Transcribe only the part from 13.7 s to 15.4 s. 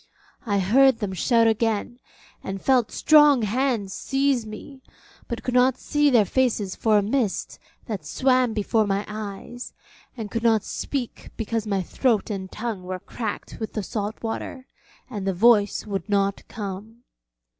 the salt water, and the